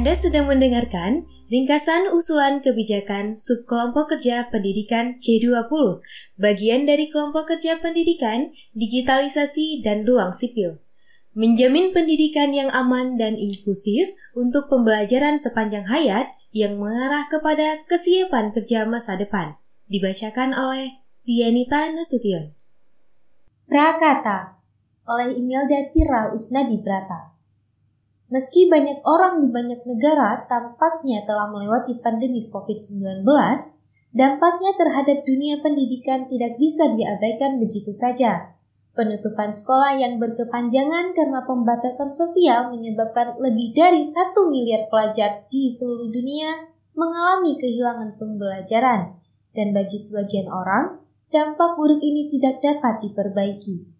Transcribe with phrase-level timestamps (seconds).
[0.00, 5.60] Anda sedang mendengarkan ringkasan usulan kebijakan subkelompok kerja pendidikan C20,
[6.40, 10.80] bagian dari kelompok kerja pendidikan, digitalisasi, dan ruang sipil.
[11.36, 18.88] Menjamin pendidikan yang aman dan inklusif untuk pembelajaran sepanjang hayat yang mengarah kepada kesiapan kerja
[18.88, 19.60] masa depan.
[19.92, 20.96] Dibacakan oleh
[21.28, 22.56] Dianita Nasution.
[23.68, 24.64] Prakata
[25.04, 27.29] oleh Imelda Tira Usnadi Brata.
[28.30, 33.26] Meski banyak orang di banyak negara tampaknya telah melewati pandemi COVID-19,
[34.14, 38.54] dampaknya terhadap dunia pendidikan tidak bisa diabaikan begitu saja.
[38.94, 46.10] Penutupan sekolah yang berkepanjangan karena pembatasan sosial menyebabkan lebih dari satu miliar pelajar di seluruh
[46.10, 49.18] dunia mengalami kehilangan pembelajaran,
[49.54, 51.02] dan bagi sebagian orang,
[51.34, 53.90] dampak buruk ini tidak dapat diperbaiki.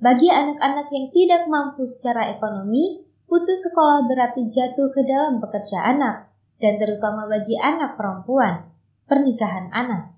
[0.00, 6.34] Bagi anak-anak yang tidak mampu secara ekonomi, putus sekolah berarti jatuh ke dalam pekerja anak,
[6.58, 8.74] dan terutama bagi anak perempuan,
[9.06, 10.10] pernikahan anak.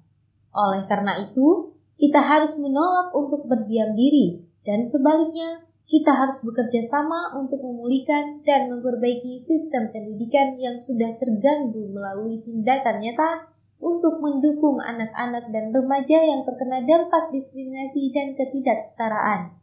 [0.56, 7.36] Oleh karena itu, kita harus menolak untuk berdiam diri, dan sebaliknya, kita harus bekerja sama
[7.36, 13.45] untuk memulihkan dan memperbaiki sistem pendidikan yang sudah terganggu melalui tindakan nyata
[13.77, 19.61] untuk mendukung anak-anak dan remaja yang terkena dampak diskriminasi dan ketidaksetaraan.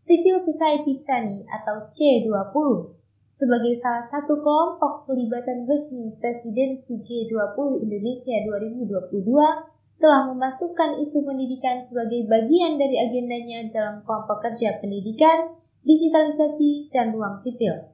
[0.00, 2.95] Civil Society 20 atau C20
[3.26, 12.30] sebagai salah satu kelompok pelibatan resmi presidensi G20 Indonesia 2022 telah memasukkan isu pendidikan sebagai
[12.30, 17.90] bagian dari agendanya dalam kelompok kerja pendidikan, digitalisasi, dan ruang sipil.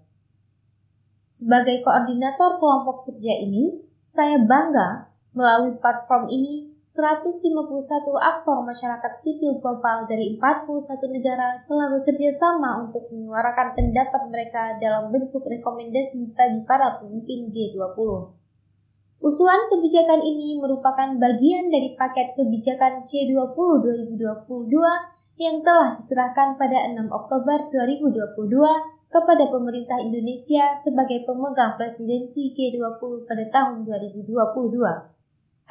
[1.33, 7.57] Sebagai koordinator kelompok kerja ini, saya bangga melalui platform ini 151
[8.21, 10.69] aktor masyarakat sipil global dari 41
[11.09, 17.97] negara telah bekerja sama untuk menyuarakan pendapat mereka dalam bentuk rekomendasi bagi para pemimpin G20.
[19.25, 23.57] Usulan kebijakan ini merupakan bagian dari paket kebijakan C20
[24.13, 33.24] 2022 yang telah diserahkan pada 6 Oktober 2022 kepada pemerintah Indonesia sebagai pemegang presidensi G20
[33.24, 34.29] pada tahun 2022.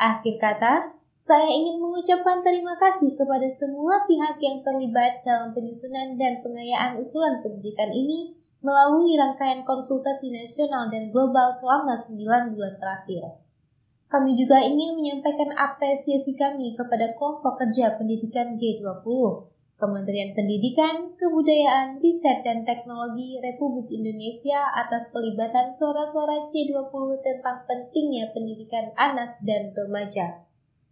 [0.02, 6.42] Akhir kata, saya ingin mengucapkan terima kasih kepada semua pihak yang terlibat dalam penyusunan dan
[6.42, 8.34] pengayaan usulan kebijakan ini
[8.66, 13.38] melalui rangkaian konsultasi nasional dan global selama 9 bulan terakhir.
[14.10, 19.06] Kami juga ingin menyampaikan apresiasi kami kepada kelompok kerja pendidikan G20,
[19.78, 28.90] Kementerian Pendidikan, Kebudayaan, Riset, dan Teknologi Republik Indonesia atas pelibatan suara-suara C20 tentang pentingnya pendidikan
[28.98, 30.50] anak dan remaja.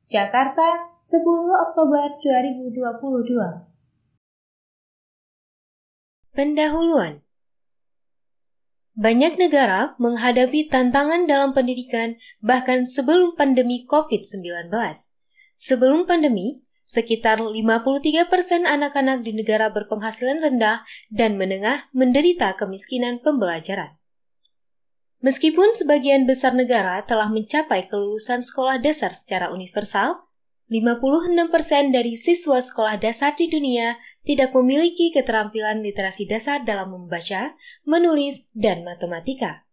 [0.10, 1.22] Jakarta, 10
[1.70, 3.70] Oktober 2022.
[6.34, 7.22] Pendahuluan
[8.98, 14.74] Banyak negara menghadapi tantangan dalam pendidikan bahkan sebelum pandemi COVID-19.
[15.54, 16.58] Sebelum pandemi,
[16.90, 20.82] sekitar 53% persen anak-anak di negara berpenghasilan rendah
[21.14, 23.99] dan menengah menderita kemiskinan pembelajaran.
[25.20, 30.30] Meskipun sebagian besar negara telah mencapai kelulusan sekolah dasar secara universal,
[30.72, 38.48] 56% dari siswa sekolah dasar di dunia tidak memiliki keterampilan literasi dasar dalam membaca, menulis,
[38.56, 39.68] dan matematika.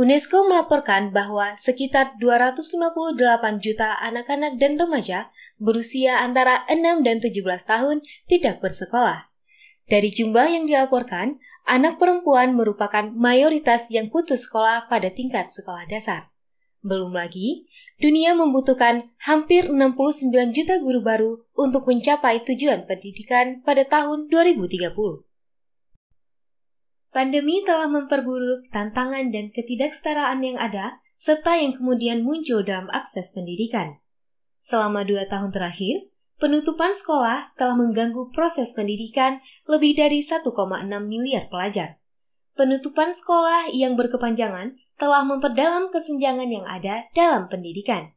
[0.00, 3.20] UNESCO melaporkan bahwa sekitar 258
[3.60, 5.28] juta anak-anak dan remaja
[5.60, 7.36] berusia antara 6 dan 17
[7.68, 9.28] tahun tidak bersekolah.
[9.90, 11.36] Dari jumlah yang dilaporkan,
[11.68, 16.30] anak perempuan merupakan mayoritas yang putus sekolah pada tingkat sekolah dasar.
[16.80, 17.68] Belum lagi,
[18.00, 24.88] dunia membutuhkan hampir 69 juta guru baru untuk mencapai tujuan pendidikan pada tahun 2030.
[27.10, 34.00] Pandemi telah memperburuk tantangan dan ketidaksetaraan yang ada, serta yang kemudian muncul dalam akses pendidikan.
[34.62, 36.08] Selama dua tahun terakhir,
[36.40, 40.48] Penutupan sekolah telah mengganggu proses pendidikan lebih dari 1,6
[41.04, 42.00] miliar pelajar.
[42.56, 48.16] Penutupan sekolah yang berkepanjangan telah memperdalam kesenjangan yang ada dalam pendidikan.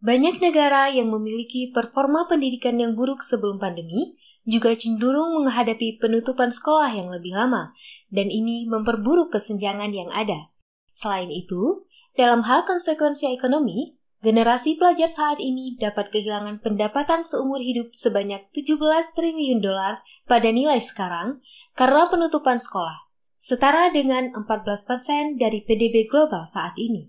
[0.00, 4.16] Banyak negara yang memiliki performa pendidikan yang buruk sebelum pandemi
[4.48, 7.76] juga cenderung menghadapi penutupan sekolah yang lebih lama,
[8.08, 10.48] dan ini memperburuk kesenjangan yang ada.
[10.96, 11.84] Selain itu,
[12.16, 18.76] dalam hal konsekuensi ekonomi, Generasi pelajar saat ini dapat kehilangan pendapatan seumur hidup sebanyak 17
[19.16, 21.40] triliun dolar pada nilai sekarang
[21.72, 23.08] karena penutupan sekolah,
[23.40, 27.08] setara dengan 14% dari PDB global saat ini.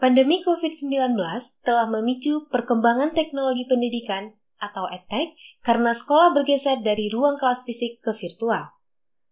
[0.00, 1.20] Pandemi COVID-19
[1.68, 8.16] telah memicu perkembangan teknologi pendidikan atau edtech karena sekolah bergeser dari ruang kelas fisik ke
[8.16, 8.72] virtual.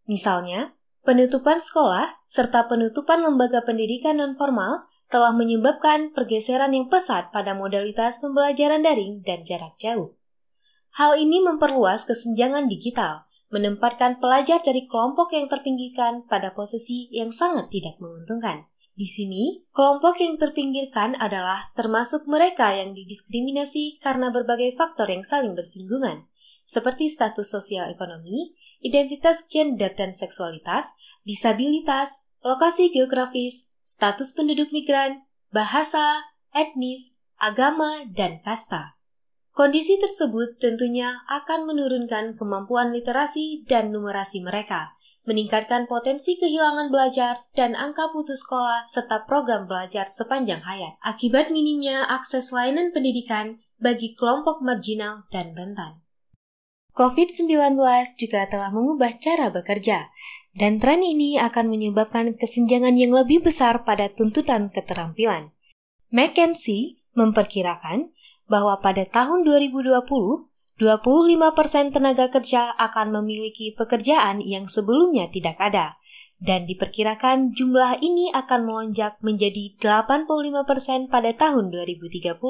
[0.05, 8.23] Misalnya, Penutupan sekolah serta penutupan lembaga pendidikan non-formal telah menyebabkan pergeseran yang pesat pada modalitas
[8.23, 10.15] pembelajaran daring dan jarak jauh.
[10.95, 17.67] Hal ini memperluas kesenjangan digital, menempatkan pelajar dari kelompok yang terpinggirkan pada posisi yang sangat
[17.75, 18.71] tidak menguntungkan.
[18.95, 25.59] Di sini, kelompok yang terpinggirkan adalah termasuk mereka yang didiskriminasi karena berbagai faktor yang saling
[25.59, 26.31] bersinggungan,
[26.63, 28.47] seperti status sosial ekonomi,
[28.79, 30.95] identitas gender dan seksualitas,
[31.27, 36.25] disabilitas, lokasi geografis, status penduduk migran, bahasa,
[36.57, 38.97] etnis, agama, dan kasta.
[39.51, 44.95] Kondisi tersebut tentunya akan menurunkan kemampuan literasi dan numerasi mereka,
[45.29, 52.09] meningkatkan potensi kehilangan belajar dan angka putus sekolah serta program belajar sepanjang hayat akibat minimnya
[52.09, 56.01] akses layanan pendidikan bagi kelompok marginal dan rentan.
[56.91, 57.79] COVID-19
[58.19, 60.11] juga telah mengubah cara bekerja,
[60.55, 65.55] dan tren ini akan menyebabkan kesenjangan yang lebih besar pada tuntutan keterampilan.
[66.11, 68.11] McKinsey memperkirakan
[68.51, 70.03] bahwa pada tahun 2020,
[70.81, 76.01] 25% tenaga kerja akan memiliki pekerjaan yang sebelumnya tidak ada,
[76.41, 82.41] dan diperkirakan jumlah ini akan melonjak menjadi 85% pada tahun 2030.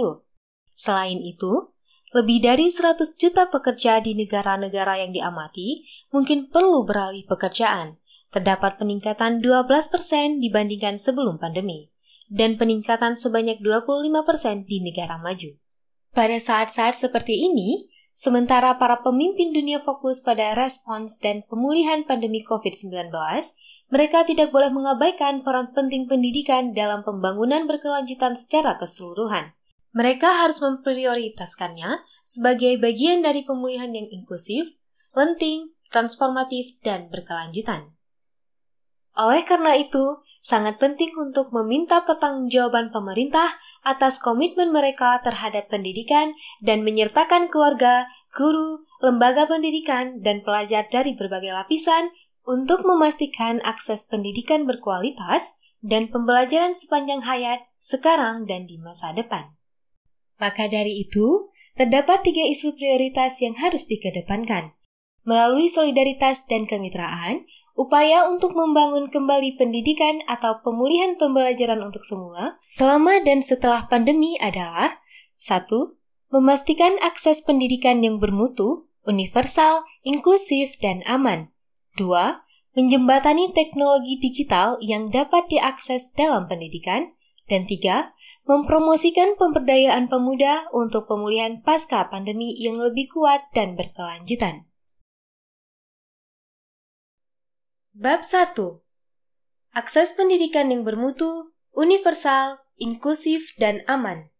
[0.73, 1.75] Selain itu,
[2.10, 8.02] lebih dari 100 juta pekerja di negara-negara yang diamati mungkin perlu beralih pekerjaan.
[8.30, 11.90] Terdapat peningkatan 12% dibandingkan sebelum pandemi,
[12.30, 15.50] dan peningkatan sebanyak 25% di negara maju.
[16.14, 23.10] Pada saat-saat seperti ini, sementara para pemimpin dunia fokus pada respons dan pemulihan pandemi COVID-19,
[23.90, 29.58] mereka tidak boleh mengabaikan peran penting pendidikan dalam pembangunan berkelanjutan secara keseluruhan.
[29.90, 34.78] Mereka harus memprioritaskannya sebagai bagian dari pemulihan yang inklusif,
[35.19, 37.98] lenting, transformatif, dan berkelanjutan.
[39.19, 43.50] Oleh karena itu, sangat penting untuk meminta pertanggungjawaban pemerintah
[43.82, 46.31] atas komitmen mereka terhadap pendidikan
[46.62, 52.14] dan menyertakan keluarga, guru, lembaga pendidikan, dan pelajar dari berbagai lapisan
[52.46, 59.59] untuk memastikan akses pendidikan berkualitas dan pembelajaran sepanjang hayat sekarang dan di masa depan.
[60.40, 64.72] Maka dari itu, terdapat tiga isu prioritas yang harus dikedepankan.
[65.28, 67.44] Melalui solidaritas dan kemitraan,
[67.76, 74.96] upaya untuk membangun kembali pendidikan atau pemulihan pembelajaran untuk semua selama dan setelah pandemi adalah
[75.37, 75.69] 1.
[76.32, 81.52] Memastikan akses pendidikan yang bermutu, universal, inklusif, dan aman.
[82.00, 82.06] 2.
[82.78, 87.12] Menjembatani teknologi digital yang dapat diakses dalam pendidikan.
[87.50, 88.14] Dan tiga,
[88.48, 94.70] mempromosikan pemberdayaan pemuda untuk pemulihan pasca pandemi yang lebih kuat dan berkelanjutan.
[97.96, 98.56] Bab 1.
[99.76, 104.32] Akses pendidikan yang bermutu, universal, inklusif, dan aman.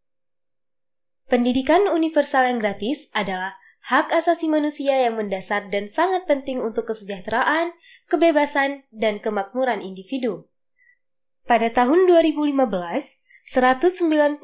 [1.31, 3.55] Pendidikan universal yang gratis adalah
[3.87, 7.70] hak asasi manusia yang mendasar dan sangat penting untuk kesejahteraan,
[8.11, 10.50] kebebasan, dan kemakmuran individu.
[11.47, 12.58] Pada tahun 2015,
[13.48, 14.40] 193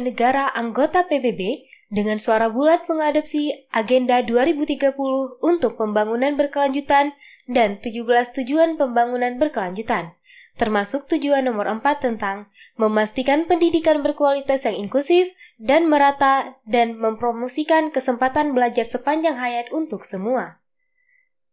[0.00, 4.92] negara anggota PBB dengan suara bulat mengadopsi Agenda 2030
[5.40, 7.16] untuk pembangunan berkelanjutan
[7.48, 8.04] dan 17
[8.40, 10.12] tujuan pembangunan berkelanjutan,
[10.60, 18.52] termasuk tujuan nomor 4 tentang memastikan pendidikan berkualitas yang inklusif dan merata dan mempromosikan kesempatan
[18.52, 20.60] belajar sepanjang hayat untuk semua.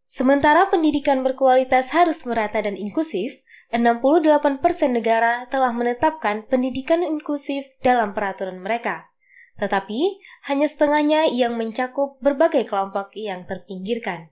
[0.06, 3.42] Sementara pendidikan berkualitas harus merata dan inklusif,
[3.74, 4.62] 68%
[4.94, 9.10] negara telah menetapkan pendidikan inklusif dalam peraturan mereka.
[9.58, 10.20] Tetapi,
[10.52, 14.30] hanya setengahnya yang mencakup berbagai kelompok yang terpinggirkan.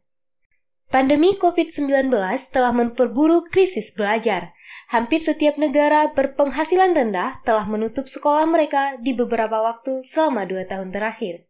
[0.92, 2.12] Pandemi COVID-19
[2.52, 4.54] telah memperburuk krisis belajar.
[4.92, 10.92] Hampir setiap negara berpenghasilan rendah telah menutup sekolah mereka di beberapa waktu selama dua tahun
[10.92, 11.48] terakhir.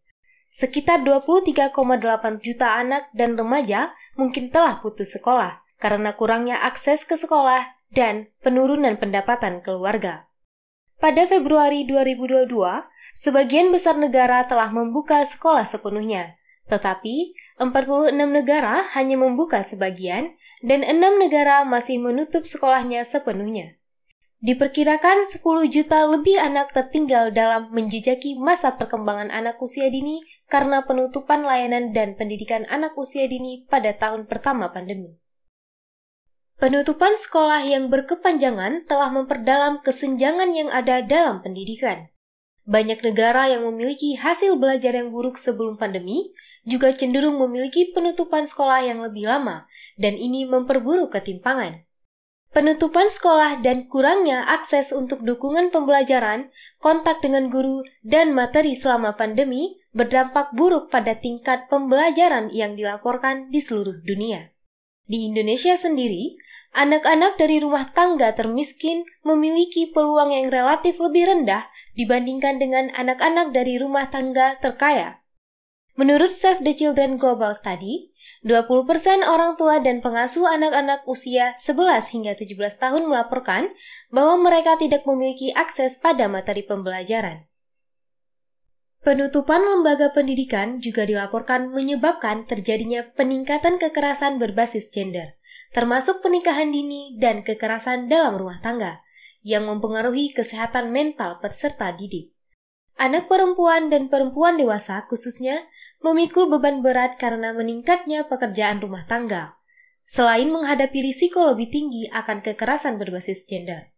[0.54, 1.74] Sekitar 23,8
[2.38, 8.98] juta anak dan remaja mungkin telah putus sekolah karena kurangnya akses ke sekolah dan penurunan
[8.98, 10.26] pendapatan keluarga.
[10.98, 12.48] Pada Februari 2022,
[13.12, 16.38] sebagian besar negara telah membuka sekolah sepenuhnya,
[16.70, 20.32] tetapi 46 negara hanya membuka sebagian
[20.64, 23.76] dan 6 negara masih menutup sekolahnya sepenuhnya.
[24.44, 25.40] Diperkirakan 10
[25.72, 30.20] juta lebih anak tertinggal dalam menjejaki masa perkembangan anak usia dini
[30.52, 35.16] karena penutupan layanan dan pendidikan anak usia dini pada tahun pertama pandemi.
[36.54, 42.14] Penutupan sekolah yang berkepanjangan telah memperdalam kesenjangan yang ada dalam pendidikan.
[42.64, 46.30] Banyak negara yang memiliki hasil belajar yang buruk sebelum pandemi
[46.62, 49.66] juga cenderung memiliki penutupan sekolah yang lebih lama
[49.98, 51.82] dan ini memperburuk ketimpangan.
[52.54, 59.74] Penutupan sekolah dan kurangnya akses untuk dukungan pembelajaran, kontak dengan guru, dan materi selama pandemi
[59.90, 64.53] berdampak buruk pada tingkat pembelajaran yang dilaporkan di seluruh dunia.
[65.04, 66.40] Di Indonesia sendiri,
[66.72, 73.76] anak-anak dari rumah tangga termiskin memiliki peluang yang relatif lebih rendah dibandingkan dengan anak-anak dari
[73.76, 75.20] rumah tangga terkaya.
[75.94, 78.10] Menurut Save the Children Global Study,
[78.48, 83.70] 20% orang tua dan pengasuh anak-anak usia 11 hingga 17 tahun melaporkan
[84.08, 87.46] bahwa mereka tidak memiliki akses pada materi pembelajaran.
[89.04, 95.36] Penutupan lembaga pendidikan juga dilaporkan menyebabkan terjadinya peningkatan kekerasan berbasis gender,
[95.76, 99.04] termasuk pernikahan dini dan kekerasan dalam rumah tangga,
[99.44, 102.32] yang mempengaruhi kesehatan mental peserta didik.
[102.96, 105.68] Anak perempuan dan perempuan dewasa khususnya
[106.00, 109.60] memikul beban berat karena meningkatnya pekerjaan rumah tangga,
[110.08, 113.92] selain menghadapi risiko lebih tinggi akan kekerasan berbasis gender.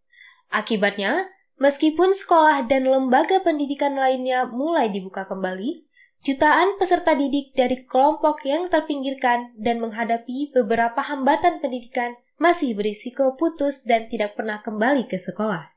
[0.50, 5.84] Akibatnya, meskipun sekolah dan lembaga pendidikan lainnya mulai dibuka kembali,
[6.24, 13.84] jutaan peserta didik dari kelompok yang terpinggirkan dan menghadapi beberapa hambatan pendidikan masih berisiko putus
[13.84, 15.76] dan tidak pernah kembali ke sekolah.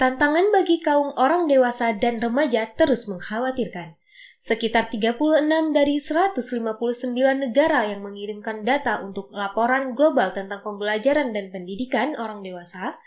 [0.00, 4.00] Tantangan bagi kaum orang dewasa dan remaja terus mengkhawatirkan.
[4.42, 5.22] Sekitar 36
[5.70, 6.34] dari 159
[7.38, 12.98] negara yang mengirimkan data untuk laporan global tentang pembelajaran dan pendidikan orang dewasa,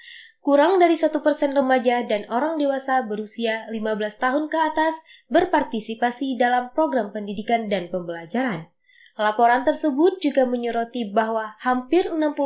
[0.46, 5.02] kurang dari satu persen remaja dan orang dewasa berusia 15 tahun ke atas
[5.34, 8.70] berpartisipasi dalam program pendidikan dan pembelajaran.
[9.18, 12.38] Laporan tersebut juga menyoroti bahwa hampir 60%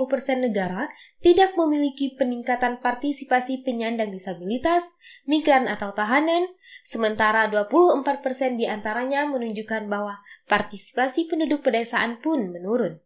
[0.47, 0.87] negara
[1.19, 4.95] tidak memiliki peningkatan partisipasi penyandang disabilitas,
[5.27, 6.47] migran atau tahanan,
[6.87, 13.01] sementara 24% di antaranya menunjukkan bahwa partisipasi penduduk pedesaan pun menurun.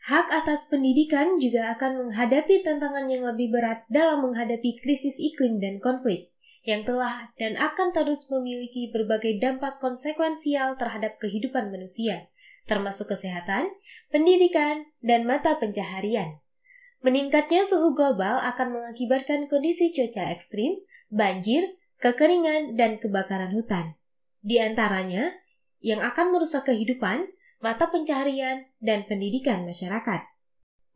[0.00, 5.76] Hak atas pendidikan juga akan menghadapi tantangan yang lebih berat dalam menghadapi krisis iklim dan
[5.76, 6.32] konflik
[6.64, 12.28] yang telah dan akan terus memiliki berbagai dampak konsekuensial terhadap kehidupan manusia,
[12.68, 13.68] termasuk kesehatan,
[14.12, 16.40] pendidikan, dan mata pencaharian.
[17.00, 21.64] Meningkatnya suhu global akan mengakibatkan kondisi cuaca ekstrim, banjir,
[21.96, 23.96] kekeringan, dan kebakaran hutan.
[24.44, 25.32] Di antaranya,
[25.80, 27.24] yang akan merusak kehidupan,
[27.60, 30.24] mata pencaharian, dan pendidikan masyarakat.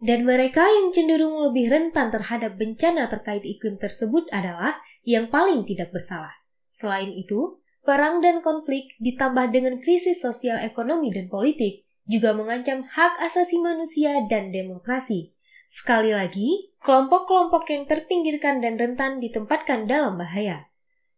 [0.04, 5.94] Dan mereka yang cenderung lebih rentan terhadap bencana terkait iklim tersebut adalah yang paling tidak
[5.94, 6.32] bersalah.
[6.68, 13.16] Selain itu, perang dan konflik ditambah dengan krisis sosial ekonomi dan politik juga mengancam hak
[13.24, 15.32] asasi manusia dan demokrasi.
[15.64, 20.68] Sekali lagi, kelompok-kelompok yang terpinggirkan dan rentan ditempatkan dalam bahaya,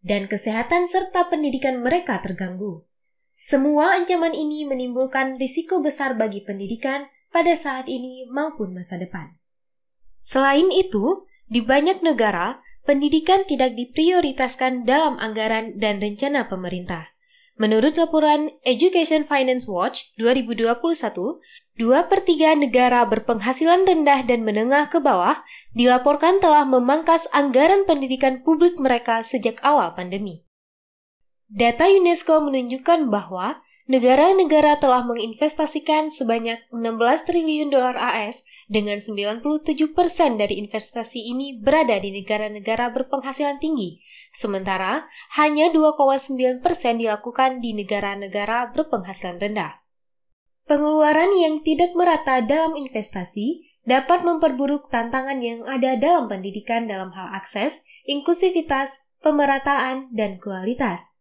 [0.06, 2.85] dan kesehatan serta pendidikan mereka terganggu.
[3.36, 9.36] Semua ancaman ini menimbulkan risiko besar bagi pendidikan pada saat ini maupun masa depan.
[10.16, 17.12] Selain itu, di banyak negara, pendidikan tidak diprioritaskan dalam anggaran dan rencana pemerintah.
[17.60, 20.72] Menurut laporan Education Finance Watch 2021,
[21.76, 25.44] dua per tiga negara berpenghasilan rendah dan menengah ke bawah
[25.76, 30.45] dilaporkan telah memangkas anggaran pendidikan publik mereka sejak awal pandemi.
[31.46, 39.46] Data UNESCO menunjukkan bahwa negara-negara telah menginvestasikan sebanyak 16 triliun dolar AS dengan 97%
[39.94, 44.02] persen dari investasi ini berada di negara-negara berpenghasilan tinggi,
[44.34, 45.06] sementara
[45.38, 49.86] hanya 2,9% persen dilakukan di negara-negara berpenghasilan rendah.
[50.66, 57.38] Pengeluaran yang tidak merata dalam investasi dapat memperburuk tantangan yang ada dalam pendidikan dalam hal
[57.38, 61.15] akses, inklusivitas, pemerataan, dan kualitas.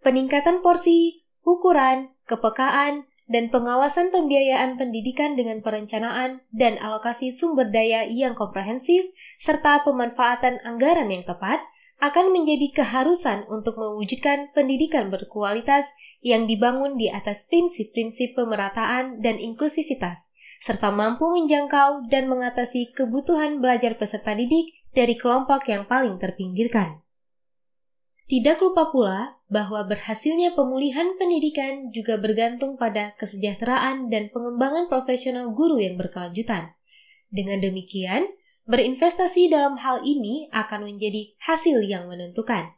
[0.00, 8.34] Peningkatan porsi, ukuran, kepekaan, dan pengawasan pembiayaan pendidikan dengan perencanaan dan alokasi sumber daya yang
[8.34, 9.06] komprehensif,
[9.38, 11.62] serta pemanfaatan anggaran yang tepat,
[12.00, 15.92] akan menjadi keharusan untuk mewujudkan pendidikan berkualitas
[16.24, 20.32] yang dibangun di atas prinsip-prinsip pemerataan dan inklusivitas,
[20.64, 27.04] serta mampu menjangkau dan mengatasi kebutuhan belajar peserta didik dari kelompok yang paling terpinggirkan.
[28.26, 35.82] Tidak lupa pula bahwa berhasilnya pemulihan pendidikan juga bergantung pada kesejahteraan dan pengembangan profesional guru
[35.82, 36.70] yang berkelanjutan.
[37.34, 38.30] Dengan demikian,
[38.70, 42.70] berinvestasi dalam hal ini akan menjadi hasil yang menentukan.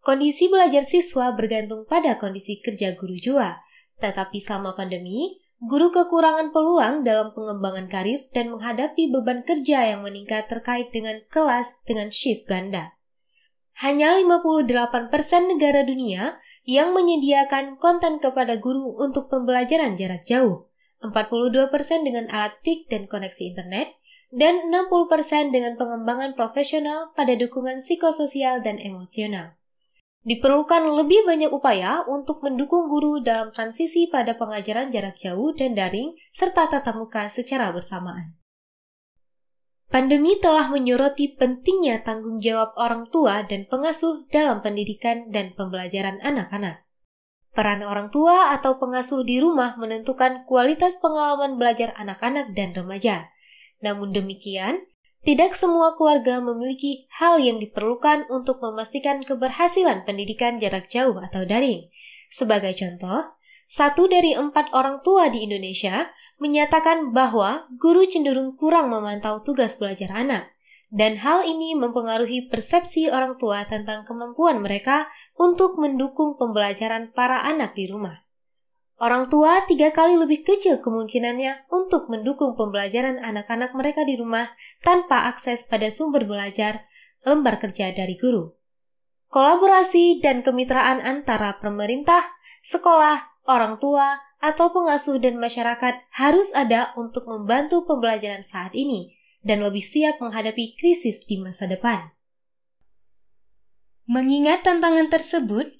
[0.00, 3.60] Kondisi belajar siswa bergantung pada kondisi kerja guru jua,
[4.00, 10.48] tetapi selama pandemi, guru kekurangan peluang dalam pengembangan karir dan menghadapi beban kerja yang meningkat
[10.48, 12.95] terkait dengan kelas dengan shift ganda
[13.84, 20.68] hanya 58% negara dunia yang menyediakan konten kepada guru untuk pembelajaran jarak jauh.
[21.04, 21.68] 42%
[22.08, 24.00] dengan alat TIK dan koneksi internet,
[24.32, 29.54] dan 60% dengan pengembangan profesional pada dukungan psikososial dan emosional.
[30.26, 36.10] Diperlukan lebih banyak upaya untuk mendukung guru dalam transisi pada pengajaran jarak jauh dan daring
[36.34, 38.26] serta tatap muka secara bersamaan.
[39.86, 46.82] Pandemi telah menyoroti pentingnya tanggung jawab orang tua dan pengasuh dalam pendidikan dan pembelajaran anak-anak.
[47.54, 53.32] Peran orang tua atau pengasuh di rumah menentukan kualitas pengalaman belajar anak-anak dan remaja.
[53.80, 54.84] Namun demikian,
[55.24, 61.88] tidak semua keluarga memiliki hal yang diperlukan untuk memastikan keberhasilan pendidikan jarak jauh atau daring.
[62.28, 63.35] Sebagai contoh,
[63.66, 66.06] satu dari empat orang tua di Indonesia
[66.38, 70.46] menyatakan bahwa guru cenderung kurang memantau tugas belajar anak,
[70.94, 77.74] dan hal ini mempengaruhi persepsi orang tua tentang kemampuan mereka untuk mendukung pembelajaran para anak
[77.74, 78.22] di rumah.
[78.96, 84.48] Orang tua tiga kali lebih kecil kemungkinannya untuk mendukung pembelajaran anak-anak mereka di rumah
[84.80, 86.88] tanpa akses pada sumber belajar
[87.28, 88.56] lembar kerja dari guru.
[89.28, 92.24] Kolaborasi dan kemitraan antara pemerintah,
[92.64, 99.64] sekolah, orang tua, atau pengasuh dan masyarakat harus ada untuk membantu pembelajaran saat ini dan
[99.64, 102.12] lebih siap menghadapi krisis di masa depan.
[104.06, 105.72] Mengingat tantangan tersebut,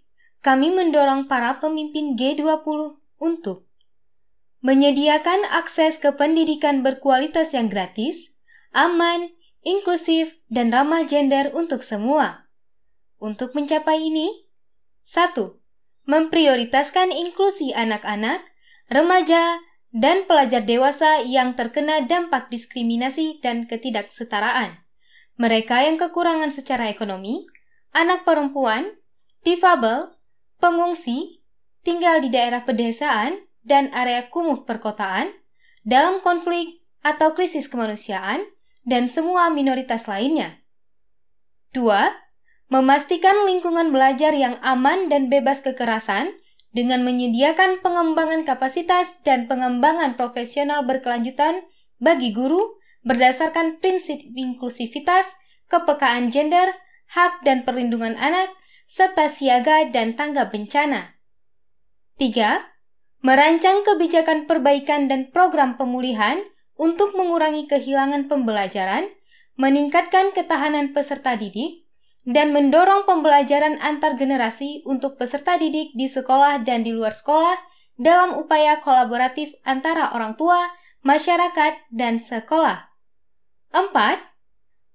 [0.42, 3.66] kami mendorong para pemimpin G20 untuk
[4.64, 8.35] menyediakan akses ke pendidikan berkualitas yang gratis,
[8.75, 9.30] aman,
[9.62, 12.50] inklusif, dan ramah gender untuk semua.
[13.23, 14.46] Untuk mencapai ini,
[15.06, 15.65] 1
[16.06, 18.42] memprioritaskan inklusi anak-anak,
[18.90, 19.60] remaja,
[19.90, 24.82] dan pelajar dewasa yang terkena dampak diskriminasi dan ketidaksetaraan.
[25.36, 27.44] Mereka yang kekurangan secara ekonomi,
[27.92, 28.96] anak perempuan,
[29.44, 30.16] difabel,
[30.62, 31.44] pengungsi,
[31.84, 35.34] tinggal di daerah pedesaan dan area kumuh perkotaan,
[35.86, 38.42] dalam konflik atau krisis kemanusiaan,
[38.86, 40.62] dan semua minoritas lainnya.
[41.75, 42.25] 2
[42.67, 46.35] memastikan lingkungan belajar yang aman dan bebas kekerasan
[46.75, 51.65] dengan menyediakan pengembangan kapasitas dan pengembangan profesional berkelanjutan
[52.02, 52.76] bagi guru
[53.07, 55.39] berdasarkan prinsip inklusivitas,
[55.71, 56.75] kepekaan gender,
[57.07, 58.50] hak dan perlindungan anak,
[58.91, 61.15] serta siaga dan tangga bencana.
[62.19, 63.23] 3.
[63.23, 66.43] Merancang kebijakan perbaikan dan program pemulihan
[66.76, 69.09] untuk mengurangi kehilangan pembelajaran,
[69.57, 71.85] meningkatkan ketahanan peserta didik,
[72.26, 77.54] dan mendorong pembelajaran antar generasi untuk peserta didik di sekolah dan di luar sekolah
[77.97, 80.58] dalam upaya kolaboratif antara orang tua,
[81.06, 82.91] masyarakat, dan sekolah.
[83.71, 83.95] 4.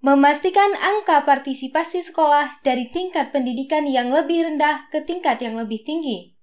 [0.03, 6.35] Memastikan angka partisipasi sekolah dari tingkat pendidikan yang lebih rendah ke tingkat yang lebih tinggi.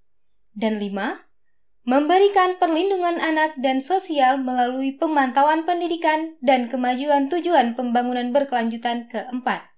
[0.57, 1.29] Dan 5.
[1.85, 9.78] Memberikan perlindungan anak dan sosial melalui pemantauan pendidikan dan kemajuan tujuan pembangunan berkelanjutan keempat.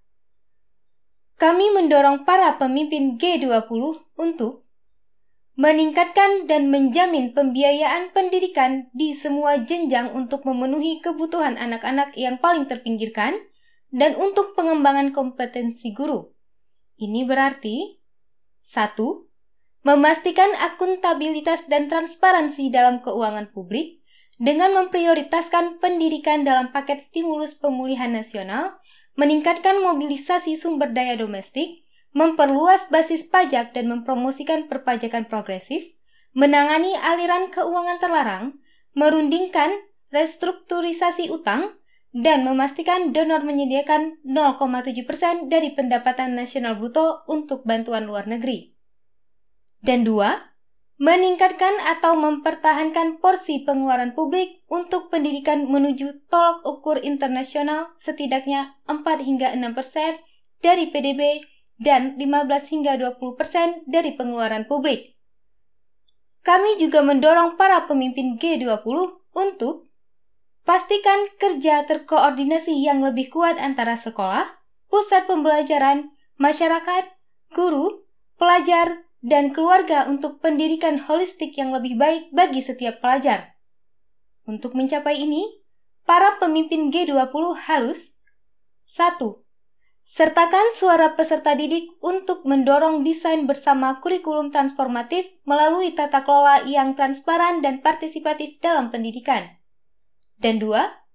[1.41, 3.73] Kami mendorong para pemimpin G20
[4.21, 4.69] untuk
[5.57, 13.41] meningkatkan dan menjamin pembiayaan pendidikan di semua jenjang untuk memenuhi kebutuhan anak-anak yang paling terpinggirkan
[13.89, 16.29] dan untuk pengembangan kompetensi guru.
[17.01, 17.97] Ini berarti
[18.61, 19.01] 1.
[19.81, 24.05] Memastikan akuntabilitas dan transparansi dalam keuangan publik
[24.37, 28.77] dengan memprioritaskan pendidikan dalam paket stimulus pemulihan nasional
[29.15, 35.95] meningkatkan mobilisasi sumber daya domestik, memperluas basis pajak dan mempromosikan perpajakan progresif,
[36.35, 38.45] menangani aliran keuangan terlarang,
[38.95, 39.71] merundingkan
[40.11, 41.79] restrukturisasi utang,
[42.11, 48.75] dan memastikan donor menyediakan 0,7% persen dari pendapatan nasional bruto untuk bantuan luar negeri.
[49.79, 50.50] Dan dua,
[51.01, 59.57] meningkatkan atau mempertahankan porsi pengeluaran publik untuk pendidikan menuju tolok ukur internasional setidaknya 4 hingga
[59.57, 60.21] 6 persen
[60.61, 61.41] dari PDB
[61.81, 65.17] dan 15 hingga 20 persen dari pengeluaran publik.
[66.45, 68.85] Kami juga mendorong para pemimpin G20
[69.33, 69.89] untuk
[70.69, 74.45] pastikan kerja terkoordinasi yang lebih kuat antara sekolah,
[74.93, 77.09] pusat pembelajaran, masyarakat,
[77.57, 78.05] guru,
[78.37, 83.57] pelajar, dan keluarga untuk pendidikan holistik yang lebih baik bagi setiap pelajar.
[84.49, 85.45] Untuk mencapai ini,
[86.09, 88.17] para pemimpin G20 harus
[88.89, 89.21] 1.
[90.11, 97.63] Sertakan suara peserta didik untuk mendorong desain bersama kurikulum transformatif melalui tata kelola yang transparan
[97.63, 99.47] dan partisipatif dalam pendidikan.
[100.35, 101.07] Dan dua,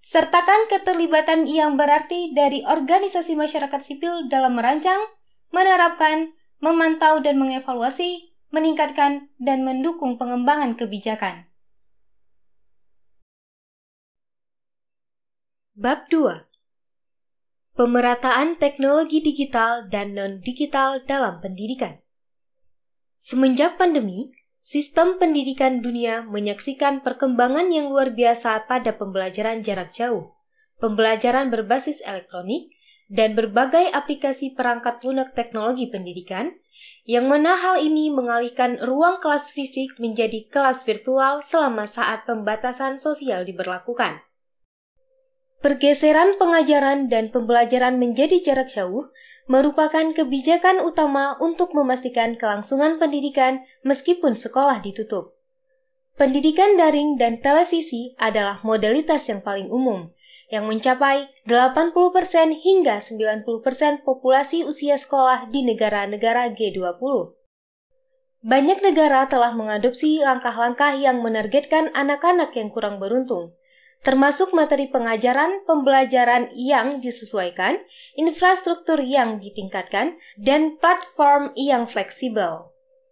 [0.00, 5.02] sertakan keterlibatan yang berarti dari organisasi masyarakat sipil dalam merancang,
[5.52, 11.46] menerapkan, memantau dan mengevaluasi, meningkatkan, dan mendukung pengembangan kebijakan.
[15.78, 16.50] Bab 2
[17.78, 22.02] Pemerataan teknologi digital dan non-digital dalam pendidikan
[23.14, 30.34] Semenjak pandemi, sistem pendidikan dunia menyaksikan perkembangan yang luar biasa pada pembelajaran jarak jauh,
[30.82, 32.74] pembelajaran berbasis elektronik,
[33.08, 36.52] dan berbagai aplikasi perangkat lunak teknologi pendidikan,
[37.08, 43.48] yang mana hal ini mengalihkan ruang kelas fisik menjadi kelas virtual selama saat pembatasan sosial
[43.48, 44.20] diberlakukan.
[45.58, 49.10] Pergeseran pengajaran dan pembelajaran menjadi jarak jauh
[49.50, 55.34] merupakan kebijakan utama untuk memastikan kelangsungan pendidikan meskipun sekolah ditutup.
[56.14, 60.14] Pendidikan daring dan televisi adalah modalitas yang paling umum,
[60.48, 61.92] yang mencapai 80%
[62.56, 67.36] hingga 90% populasi usia sekolah di negara-negara G20.
[68.38, 73.52] Banyak negara telah mengadopsi langkah-langkah yang menargetkan anak-anak yang kurang beruntung,
[74.06, 77.82] termasuk materi pengajaran, pembelajaran yang disesuaikan,
[78.14, 82.67] infrastruktur yang ditingkatkan, dan platform yang fleksibel.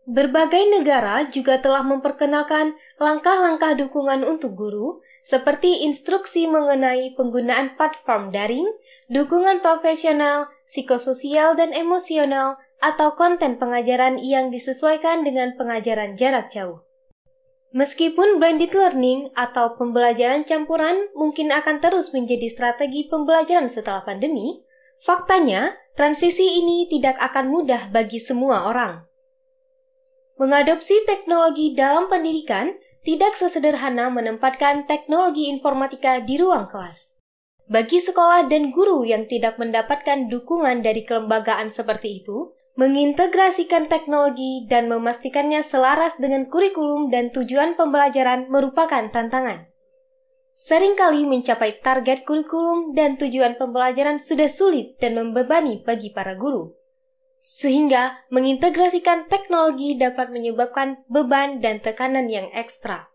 [0.07, 8.71] Berbagai negara juga telah memperkenalkan langkah-langkah dukungan untuk guru, seperti instruksi mengenai penggunaan platform daring,
[9.11, 16.87] dukungan profesional, psikososial, dan emosional, atau konten pengajaran yang disesuaikan dengan pengajaran jarak jauh.
[17.75, 24.55] Meskipun blended learning atau pembelajaran campuran mungkin akan terus menjadi strategi pembelajaran setelah pandemi,
[25.03, 29.15] faktanya transisi ini tidak akan mudah bagi semua orang.
[30.37, 32.77] Mengadopsi teknologi dalam pendidikan
[33.09, 37.16] tidak sesederhana menempatkan teknologi informatika di ruang kelas.
[37.72, 44.92] Bagi sekolah dan guru yang tidak mendapatkan dukungan dari kelembagaan seperti itu, mengintegrasikan teknologi dan
[44.92, 49.64] memastikannya selaras dengan kurikulum dan tujuan pembelajaran merupakan tantangan.
[50.53, 56.77] Seringkali mencapai target kurikulum dan tujuan pembelajaran sudah sulit dan membebani bagi para guru
[57.38, 63.07] sehingga mengintegrasikan teknologi dapat menyebabkan beban dan tekanan yang ekstra.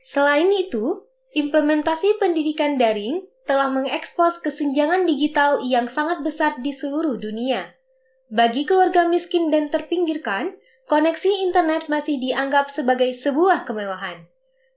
[0.00, 7.74] Selain itu, implementasi pendidikan daring telah mengekspos kesenjangan digital yang sangat besar di seluruh dunia.
[8.30, 10.54] Bagi keluarga miskin dan terpinggirkan,
[10.86, 14.26] koneksi internet masih dianggap sebagai sebuah kemewahan.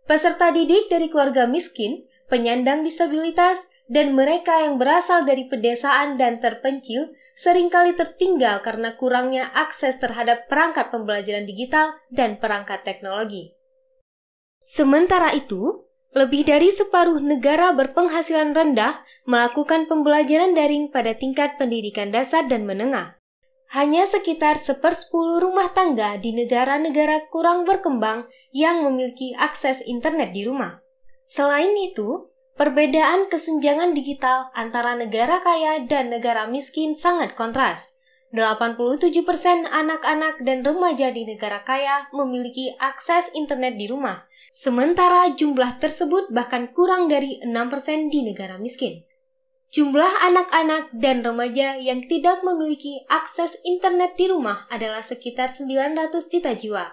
[0.10, 7.14] Peserta didik dari keluarga miskin, penyandang disabilitas, dan mereka yang berasal dari pedesaan dan terpencil
[7.38, 13.54] sering kali tertinggal karena kurangnya akses terhadap perangkat pembelajaran digital dan perangkat teknologi.
[14.66, 15.86] Sementara itu,
[16.18, 23.22] lebih dari separuh negara berpenghasilan rendah melakukan pembelajaran daring pada tingkat pendidikan dasar dan menengah.
[23.74, 30.82] Hanya sekitar sepersepuluh rumah tangga di negara-negara kurang berkembang yang memiliki akses internet di rumah.
[31.26, 37.98] Selain itu, Perbedaan kesenjangan digital antara negara kaya dan negara miskin sangat kontras.
[38.30, 46.30] 87% anak-anak dan remaja di negara kaya memiliki akses internet di rumah, sementara jumlah tersebut
[46.30, 49.02] bahkan kurang dari 6% di negara miskin.
[49.74, 56.54] Jumlah anak-anak dan remaja yang tidak memiliki akses internet di rumah adalah sekitar 900 juta
[56.54, 56.86] jiwa.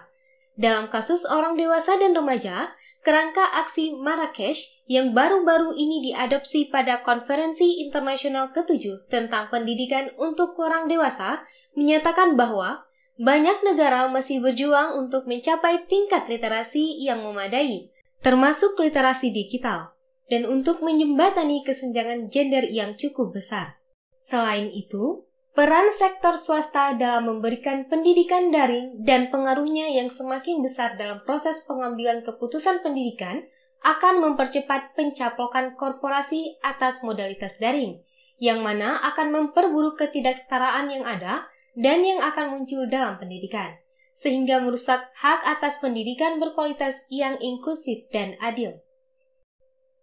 [0.57, 7.81] Dalam kasus orang dewasa dan remaja, kerangka aksi Marrakesh yang baru-baru ini diadopsi pada konferensi
[7.81, 11.41] internasional ketujuh tentang pendidikan untuk orang dewasa
[11.73, 12.85] menyatakan bahwa
[13.21, 17.93] banyak negara masih berjuang untuk mencapai tingkat literasi yang memadai,
[18.25, 19.93] termasuk literasi digital,
[20.29, 23.77] dan untuk menjembatani kesenjangan gender yang cukup besar.
[24.17, 31.19] Selain itu, Peran sektor swasta dalam memberikan pendidikan daring dan pengaruhnya yang semakin besar dalam
[31.27, 33.43] proses pengambilan keputusan pendidikan
[33.83, 37.99] akan mempercepat pencaplokan korporasi atas modalitas daring,
[38.39, 43.75] yang mana akan memperburuk ketidaksetaraan yang ada dan yang akan muncul dalam pendidikan,
[44.15, 48.79] sehingga merusak hak atas pendidikan berkualitas yang inklusif dan adil.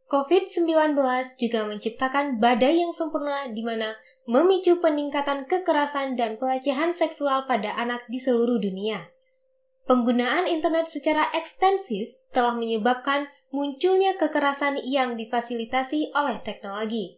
[0.09, 0.97] COVID-19
[1.37, 3.93] juga menciptakan badai yang sempurna di mana
[4.29, 9.09] memicu peningkatan kekerasan dan pelecehan seksual pada anak di seluruh dunia.
[9.88, 17.17] Penggunaan internet secara ekstensif telah menyebabkan munculnya kekerasan yang difasilitasi oleh teknologi.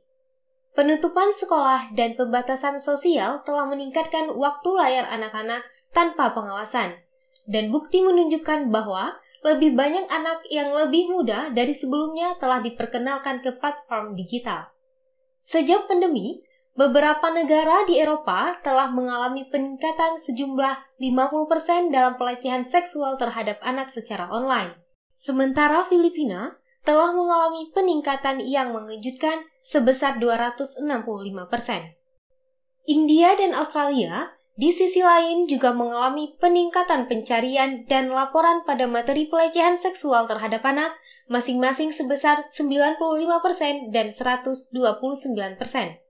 [0.70, 6.94] Penutupan sekolah dan pembatasan sosial telah meningkatkan waktu layar anak-anak tanpa pengawasan,
[7.50, 13.50] dan bukti menunjukkan bahwa lebih banyak anak yang lebih muda dari sebelumnya telah diperkenalkan ke
[13.58, 14.70] platform digital.
[15.42, 16.38] Sejak pandemi,
[16.74, 24.30] beberapa negara di Eropa telah mengalami peningkatan sejumlah 50% dalam pelecehan seksual terhadap anak secara
[24.30, 24.78] online.
[25.12, 30.88] Sementara Filipina telah mengalami peningkatan yang mengejutkan sebesar 265
[31.52, 31.92] persen.
[32.88, 39.80] India dan Australia di sisi lain juga mengalami peningkatan pencarian dan laporan pada materi pelecehan
[39.80, 40.92] seksual terhadap anak
[41.30, 46.09] masing-masing sebesar 95% dan 129%.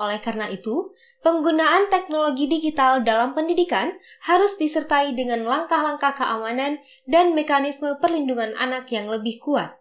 [0.00, 3.92] Oleh karena itu, penggunaan teknologi digital dalam pendidikan
[4.24, 9.76] harus disertai dengan langkah-langkah keamanan dan mekanisme perlindungan anak yang lebih kuat.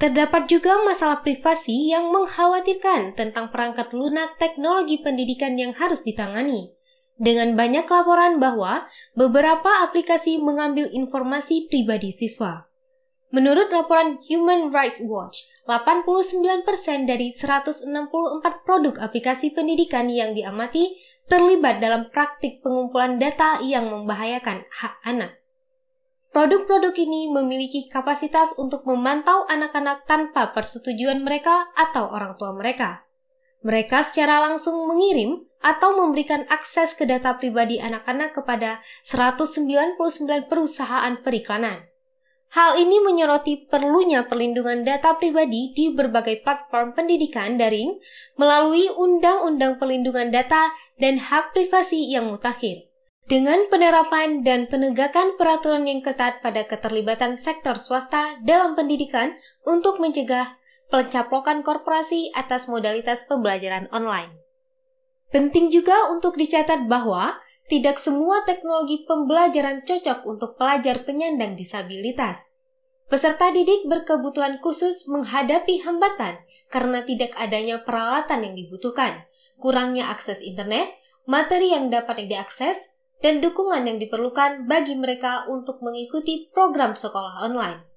[0.00, 6.72] Terdapat juga masalah privasi yang mengkhawatirkan tentang perangkat lunak teknologi pendidikan yang harus ditangani.
[7.20, 12.66] Dengan banyak laporan bahwa beberapa aplikasi mengambil informasi pribadi siswa.
[13.30, 16.66] Menurut laporan Human Rights Watch, 89%
[17.06, 17.86] dari 164
[18.66, 20.98] produk aplikasi pendidikan yang diamati
[21.30, 25.38] terlibat dalam praktik pengumpulan data yang membahayakan hak anak.
[26.32, 33.04] Produk-produk ini memiliki kapasitas untuk memantau anak-anak tanpa persetujuan mereka atau orang tua mereka.
[33.62, 41.91] Mereka secara langsung mengirim atau memberikan akses ke data pribadi anak-anak kepada 199 perusahaan periklanan.
[42.52, 47.96] Hal ini menyoroti perlunya perlindungan data pribadi di berbagai platform pendidikan daring
[48.36, 50.68] melalui Undang-Undang Perlindungan Data
[51.00, 52.92] dan Hak Privasi yang mutakhir.
[53.24, 59.32] Dengan penerapan dan penegakan peraturan yang ketat pada keterlibatan sektor swasta dalam pendidikan
[59.64, 60.60] untuk mencegah
[60.92, 64.28] pencaplokan korporasi atas modalitas pembelajaran online.
[65.32, 67.40] Penting juga untuk dicatat bahwa
[67.72, 72.52] tidak semua teknologi pembelajaran cocok untuk pelajar penyandang disabilitas.
[73.08, 76.36] Peserta didik berkebutuhan khusus menghadapi hambatan
[76.68, 79.24] karena tidak adanya peralatan yang dibutuhkan,
[79.56, 80.92] kurangnya akses internet,
[81.24, 87.88] materi yang dapat diakses, dan dukungan yang diperlukan bagi mereka untuk mengikuti program sekolah online.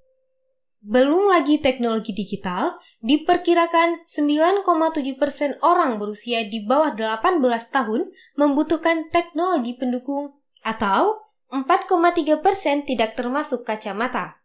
[0.86, 7.42] Belum lagi teknologi digital, diperkirakan 9,7% persen orang berusia di bawah 18
[7.74, 8.06] tahun
[8.38, 14.38] membutuhkan teknologi pendukung atau 4,3% persen tidak termasuk kacamata.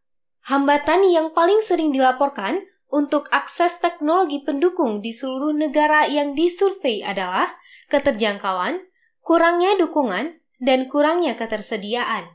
[0.49, 7.53] Hambatan yang paling sering dilaporkan untuk akses teknologi pendukung di seluruh negara yang disurvei adalah
[7.93, 8.81] keterjangkauan,
[9.21, 12.25] kurangnya dukungan, dan kurangnya ketersediaan.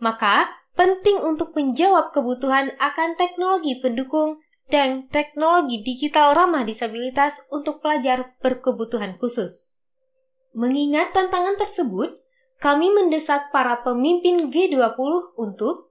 [0.00, 8.38] Maka, penting untuk menjawab kebutuhan akan teknologi pendukung dan teknologi digital ramah disabilitas untuk pelajar
[8.38, 9.76] berkebutuhan khusus.
[10.54, 12.14] Mengingat tantangan tersebut,
[12.62, 15.90] kami mendesak para pemimpin G20 untuk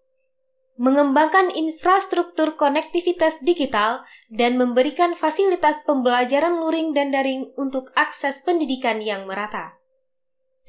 [0.79, 3.99] mengembangkan infrastruktur konektivitas digital
[4.31, 9.75] dan memberikan fasilitas pembelajaran luring dan daring untuk akses pendidikan yang merata.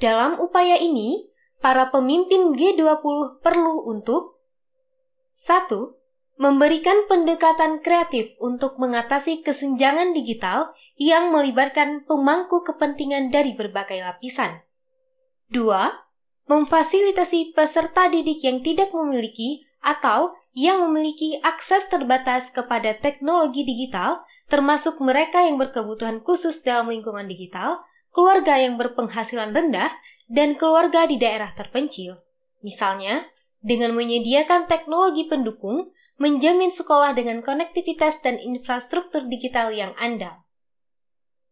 [0.03, 1.30] Dalam upaya ini,
[1.61, 4.41] para pemimpin G20 perlu untuk
[5.37, 6.01] 1.
[6.41, 14.65] Memberikan pendekatan kreatif untuk mengatasi kesenjangan digital yang melibatkan pemangku kepentingan dari berbagai lapisan.
[15.53, 16.49] 2.
[16.49, 24.99] Memfasilitasi peserta didik yang tidak memiliki atau yang memiliki akses terbatas kepada teknologi digital, termasuk
[24.99, 29.93] mereka yang berkebutuhan khusus dalam lingkungan digital, keluarga yang berpenghasilan rendah,
[30.31, 32.23] dan keluarga di daerah terpencil.
[32.63, 33.27] Misalnya,
[33.61, 35.91] dengan menyediakan teknologi pendukung,
[36.23, 40.47] menjamin sekolah dengan konektivitas dan infrastruktur digital yang andal.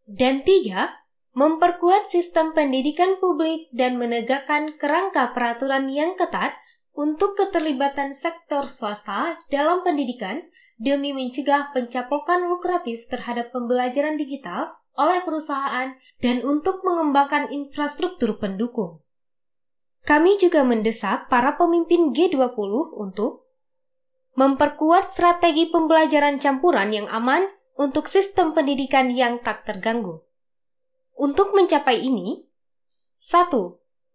[0.07, 1.05] Dan tiga,
[1.37, 6.57] memperkuat sistem pendidikan publik dan menegakkan kerangka peraturan yang ketat
[6.97, 10.41] untuk keterlibatan sektor swasta dalam pendidikan
[10.79, 18.99] demi mencegah pencaplokan lukratif terhadap pembelajaran digital oleh perusahaan dan untuk mengembangkan infrastruktur pendukung.
[20.03, 23.47] Kami juga mendesak para pemimpin G20 untuk
[24.35, 27.47] memperkuat strategi pembelajaran campuran yang aman
[27.79, 30.19] untuk sistem pendidikan yang tak terganggu.
[31.15, 32.47] Untuk mencapai ini,
[33.19, 33.51] 1.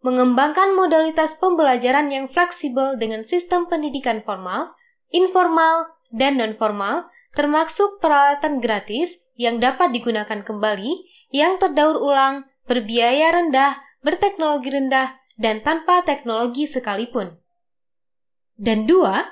[0.05, 4.73] Mengembangkan modalitas pembelajaran yang fleksibel dengan sistem pendidikan formal,
[5.09, 13.77] informal, dan non-formal termasuk peralatan gratis yang dapat digunakan kembali, yang terdaur ulang, berbiaya rendah,
[14.01, 17.35] berteknologi rendah, dan tanpa teknologi sekalipun.
[18.55, 19.27] Dan dua,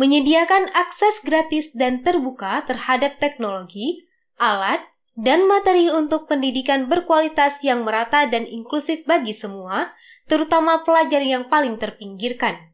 [0.00, 4.08] menyediakan akses gratis dan terbuka terhadap teknologi,
[4.40, 4.80] alat,
[5.12, 9.92] dan materi untuk pendidikan berkualitas yang merata dan inklusif bagi semua,
[10.24, 12.72] terutama pelajar yang paling terpinggirkan.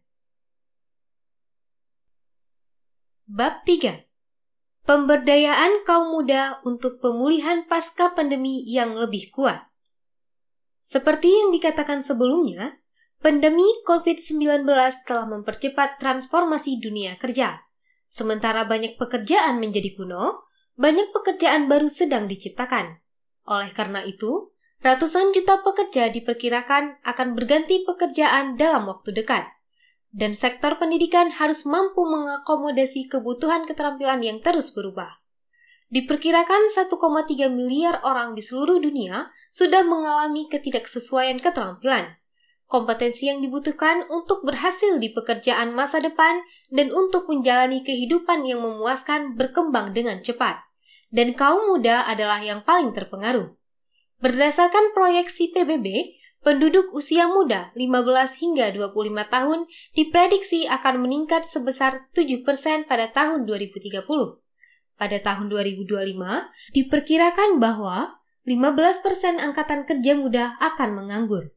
[3.26, 4.07] Bab 3
[4.88, 9.68] Pemberdayaan kaum muda untuk pemulihan pasca pandemi yang lebih kuat.
[10.80, 12.80] Seperti yang dikatakan sebelumnya,
[13.20, 14.64] pandemi COVID-19
[15.04, 17.60] telah mempercepat transformasi dunia kerja.
[18.08, 20.40] Sementara banyak pekerjaan menjadi kuno,
[20.80, 22.96] banyak pekerjaan baru sedang diciptakan.
[23.44, 29.57] Oleh karena itu, ratusan juta pekerja diperkirakan akan berganti pekerjaan dalam waktu dekat.
[30.08, 35.20] Dan sektor pendidikan harus mampu mengakomodasi kebutuhan keterampilan yang terus berubah.
[35.88, 42.18] Diperkirakan 1,3 miliar orang di seluruh dunia sudah mengalami ketidaksesuaian keterampilan
[42.68, 49.34] kompetensi yang dibutuhkan untuk berhasil di pekerjaan masa depan dan untuk menjalani kehidupan yang memuaskan
[49.34, 50.60] berkembang dengan cepat.
[51.08, 53.56] Dan kaum muda adalah yang paling terpengaruh.
[54.20, 58.94] Berdasarkan proyeksi PBB, penduduk usia muda 15 hingga 25
[59.28, 59.58] tahun
[59.94, 64.04] diprediksi akan meningkat sebesar 7% pada tahun 2030.
[64.98, 71.54] Pada tahun 2025, diperkirakan bahwa 15% angkatan kerja muda akan menganggur.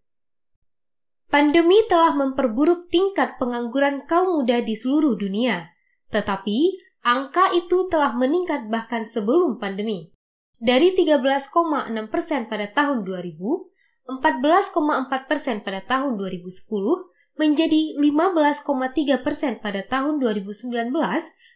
[1.31, 5.71] Pandemi telah memperburuk tingkat pengangguran kaum muda di seluruh dunia,
[6.11, 6.75] tetapi
[7.07, 10.11] angka itu telah meningkat bahkan sebelum pandemi.
[10.59, 13.70] Dari 13,6 persen pada tahun 2000,
[14.19, 17.07] 14,4 persen pada tahun 2010,
[17.39, 20.91] menjadi 15,3 persen pada tahun 2019,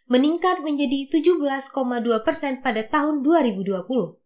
[0.08, 1.74] meningkat menjadi 17,2
[2.24, 4.16] persen pada tahun 2020.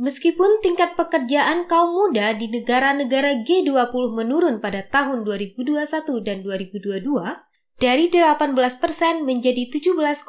[0.00, 5.76] Meskipun tingkat pekerjaan kaum muda di negara-negara G20 menurun pada tahun 2021
[6.24, 7.04] dan 2022
[7.76, 8.56] dari 18%
[9.26, 10.24] menjadi 17,1%,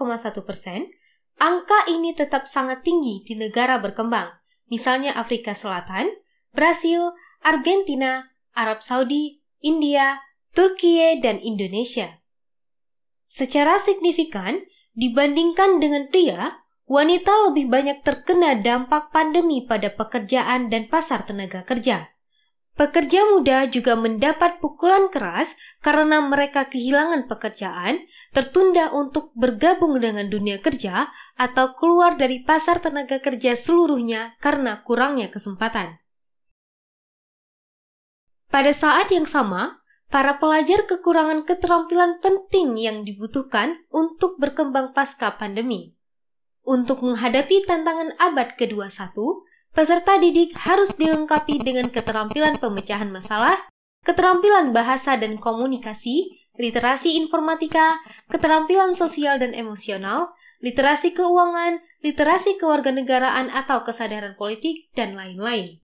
[1.39, 4.29] angka ini tetap sangat tinggi di negara berkembang,
[4.67, 6.11] misalnya Afrika Selatan,
[6.53, 7.01] Brasil,
[7.41, 10.21] Argentina, Arab Saudi, India,
[10.53, 12.21] Turki, dan Indonesia.
[13.25, 14.61] Secara signifikan,
[14.93, 22.13] dibandingkan dengan pria, wanita lebih banyak terkena dampak pandemi pada pekerjaan dan pasar tenaga kerja.
[22.77, 30.61] Pekerja muda juga mendapat pukulan keras karena mereka kehilangan pekerjaan, tertunda untuk bergabung dengan dunia
[30.61, 36.02] kerja, atau keluar dari pasar tenaga kerja seluruhnya karena kurangnya kesempatan.
[38.53, 39.81] Pada saat yang sama,
[40.13, 45.97] para pelajar kekurangan keterampilan penting yang dibutuhkan untuk berkembang pasca pandemi.
[46.61, 49.17] Untuk menghadapi tantangan abad ke-21,
[49.73, 53.57] peserta didik harus dilengkapi dengan keterampilan pemecahan masalah,
[54.05, 57.97] keterampilan bahasa dan komunikasi, literasi informatika,
[58.29, 60.29] keterampilan sosial dan emosional,
[60.61, 65.82] literasi keuangan, literasi kewarganegaraan atau kesadaran politik, dan lain-lain.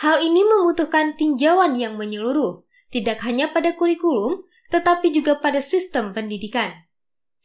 [0.00, 6.86] Hal ini membutuhkan tinjauan yang menyeluruh, tidak hanya pada kurikulum, tetapi juga pada sistem pendidikan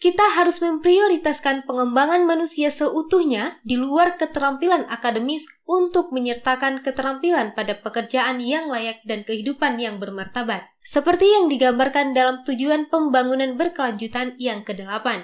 [0.01, 8.41] kita harus memprioritaskan pengembangan manusia seutuhnya di luar keterampilan akademis untuk menyertakan keterampilan pada pekerjaan
[8.41, 15.21] yang layak dan kehidupan yang bermartabat, seperti yang digambarkan dalam tujuan pembangunan berkelanjutan yang kedelapan.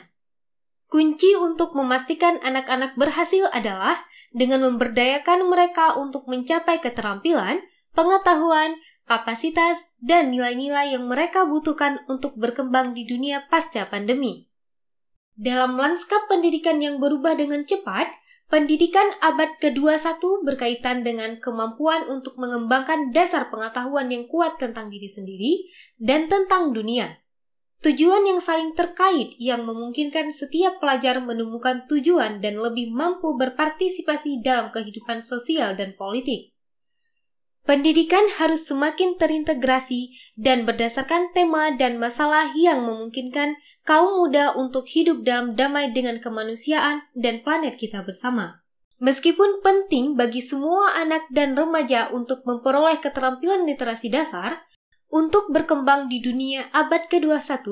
[0.87, 3.99] Kunci untuk memastikan anak-anak berhasil adalah
[4.31, 7.59] dengan memberdayakan mereka untuk mencapai keterampilan,
[7.91, 14.39] pengetahuan, kapasitas, dan nilai-nilai yang mereka butuhkan untuk berkembang di dunia pasca pandemi.
[15.35, 18.07] Dalam lanskap pendidikan yang berubah dengan cepat,
[18.47, 25.67] pendidikan abad ke-21 berkaitan dengan kemampuan untuk mengembangkan dasar pengetahuan yang kuat tentang diri sendiri
[25.99, 27.26] dan tentang dunia.
[27.77, 34.73] Tujuan yang saling terkait yang memungkinkan setiap pelajar menemukan tujuan dan lebih mampu berpartisipasi dalam
[34.73, 36.57] kehidupan sosial dan politik.
[37.67, 45.27] Pendidikan harus semakin terintegrasi dan berdasarkan tema dan masalah yang memungkinkan kaum muda untuk hidup
[45.27, 48.63] dalam damai dengan kemanusiaan dan planet kita bersama.
[48.97, 54.65] Meskipun penting bagi semua anak dan remaja untuk memperoleh keterampilan literasi dasar,
[55.07, 57.63] untuk berkembang di dunia abad ke-21,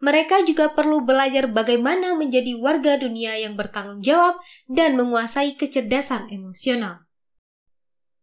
[0.00, 4.40] mereka juga perlu belajar bagaimana menjadi warga dunia yang bertanggung jawab
[4.72, 7.04] dan menguasai kecerdasan emosional.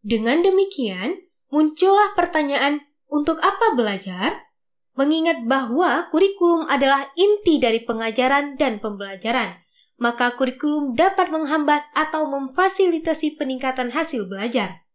[0.02, 1.14] Dengan demikian,
[1.50, 4.48] muncullah pertanyaan untuk apa belajar?
[4.96, 9.60] Mengingat bahwa kurikulum adalah inti dari pengajaran dan pembelajaran,
[10.00, 14.88] maka kurikulum dapat menghambat atau memfasilitasi peningkatan hasil belajar.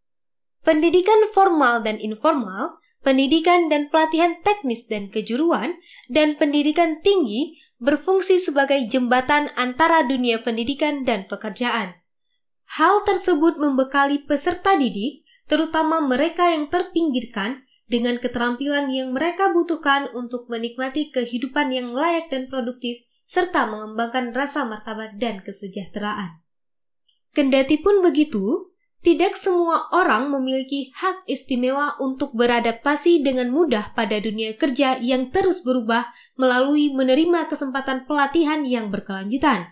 [0.65, 5.77] Pendidikan formal dan informal, pendidikan dan pelatihan teknis dan kejuruan,
[6.09, 11.97] dan pendidikan tinggi berfungsi sebagai jembatan antara dunia pendidikan dan pekerjaan.
[12.77, 20.47] Hal tersebut membekali peserta didik, terutama mereka yang terpinggirkan, dengan keterampilan yang mereka butuhkan untuk
[20.47, 26.39] menikmati kehidupan yang layak dan produktif, serta mengembangkan rasa martabat dan kesejahteraan.
[27.35, 28.70] Kendati pun begitu,
[29.01, 35.65] tidak semua orang memiliki hak istimewa untuk beradaptasi dengan mudah pada dunia kerja yang terus
[35.65, 36.05] berubah
[36.37, 39.65] melalui menerima kesempatan pelatihan yang berkelanjutan.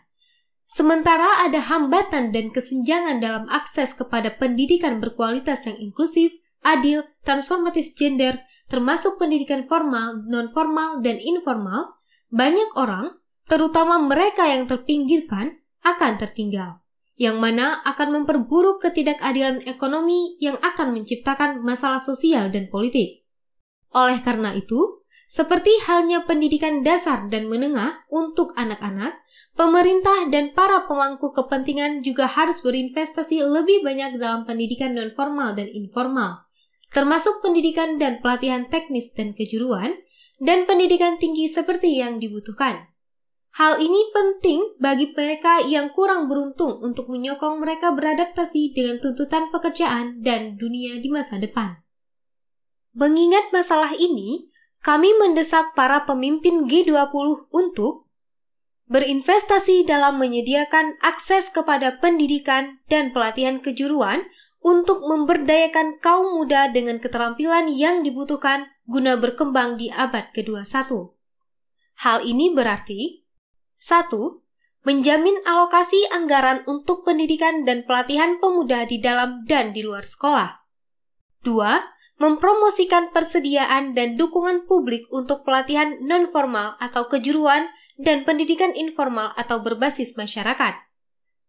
[0.65, 6.33] Sementara ada hambatan dan kesenjangan dalam akses kepada pendidikan berkualitas yang inklusif,
[6.65, 8.33] adil, transformatif gender,
[8.65, 12.01] termasuk pendidikan formal, non-formal, dan informal,
[12.33, 13.13] banyak orang,
[13.45, 16.81] terutama mereka yang terpinggirkan, akan tertinggal
[17.19, 23.27] yang mana akan memperburuk ketidakadilan ekonomi yang akan menciptakan masalah sosial dan politik.
[23.91, 29.19] Oleh karena itu, seperti halnya pendidikan dasar dan menengah untuk anak-anak,
[29.53, 36.47] pemerintah dan para pemangku kepentingan juga harus berinvestasi lebih banyak dalam pendidikan non-formal dan informal,
[36.89, 39.91] termasuk pendidikan dan pelatihan teknis dan kejuruan,
[40.39, 42.87] dan pendidikan tinggi seperti yang dibutuhkan.
[43.57, 50.21] Hal ini penting bagi mereka yang kurang beruntung untuk menyokong mereka beradaptasi dengan tuntutan pekerjaan
[50.21, 51.81] dan dunia di masa depan.
[52.93, 54.45] Mengingat masalah ini,
[54.79, 58.09] kami mendesak para pemimpin G20 untuk
[58.89, 64.25] berinvestasi dalam menyediakan akses kepada pendidikan dan pelatihan kejuruan
[64.59, 71.15] untuk memberdayakan kaum muda dengan keterampilan yang dibutuhkan guna berkembang di abad ke-21.
[72.01, 73.28] Hal ini berarti
[73.79, 74.11] 1.
[74.83, 80.67] Menjamin alokasi anggaran untuk pendidikan dan pelatihan pemuda di dalam dan di luar sekolah.
[81.47, 82.19] 2.
[82.19, 90.19] Mempromosikan persediaan dan dukungan publik untuk pelatihan non-formal atau kejuruan dan pendidikan informal atau berbasis
[90.19, 90.75] masyarakat.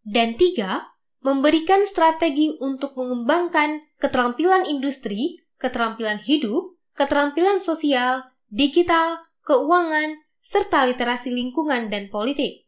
[0.07, 10.89] Dan tiga, memberikan strategi untuk mengembangkan keterampilan industri, keterampilan hidup, keterampilan sosial, digital, keuangan, serta
[10.89, 12.65] literasi lingkungan dan politik.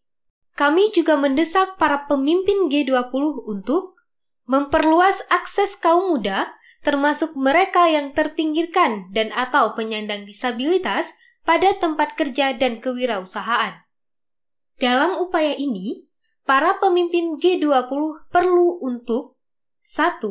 [0.54, 3.98] Kami juga mendesak para pemimpin G20 untuk
[4.46, 6.54] memperluas akses kaum muda,
[6.86, 13.82] termasuk mereka yang terpinggirkan dan atau penyandang disabilitas pada tempat kerja dan kewirausahaan.
[14.78, 16.06] Dalam upaya ini,
[16.46, 19.40] para pemimpin G20 perlu untuk
[19.82, 20.22] 1.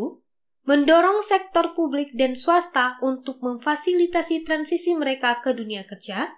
[0.63, 6.31] Mendorong sektor publik dan swasta untuk memfasilitasi transisi mereka ke dunia kerja,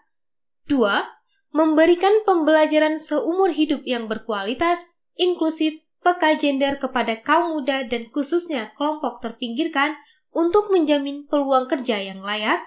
[0.65, 1.05] Dua,
[1.53, 9.21] memberikan pembelajaran seumur hidup yang berkualitas, inklusif, peka gender kepada kaum muda dan khususnya kelompok
[9.21, 9.97] terpinggirkan
[10.33, 12.65] untuk menjamin peluang kerja yang layak.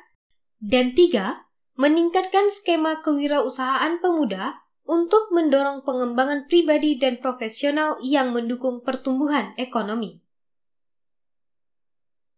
[0.58, 1.45] Dan tiga,
[1.78, 10.18] meningkatkan skema kewirausahaan pemuda untuk mendorong pengembangan pribadi dan profesional yang mendukung pertumbuhan ekonomi.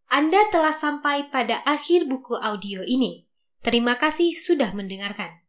[0.09, 3.21] Anda telah sampai pada akhir buku audio ini.
[3.61, 5.48] Terima kasih sudah mendengarkan.